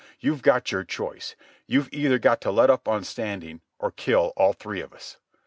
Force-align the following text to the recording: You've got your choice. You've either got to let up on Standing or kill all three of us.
You've 0.19 0.41
got 0.41 0.71
your 0.71 0.83
choice. 0.83 1.35
You've 1.67 1.87
either 1.93 2.17
got 2.17 2.41
to 2.41 2.51
let 2.51 2.71
up 2.71 2.87
on 2.87 3.03
Standing 3.03 3.61
or 3.77 3.91
kill 3.91 4.33
all 4.35 4.51
three 4.53 4.81
of 4.81 4.93
us. 4.93 5.17